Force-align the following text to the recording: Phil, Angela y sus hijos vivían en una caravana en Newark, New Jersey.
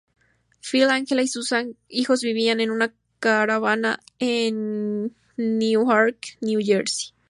Phil, 0.61 0.89
Angela 0.89 1.21
y 1.21 1.27
sus 1.27 1.53
hijos 1.87 2.23
vivían 2.23 2.59
en 2.59 2.71
una 2.71 2.91
caravana 3.19 3.99
en 4.17 5.15
Newark, 5.37 6.39
New 6.41 6.59
Jersey. 6.59 7.13